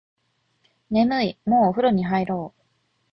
[0.89, 2.61] 眠いもうお風呂入ろう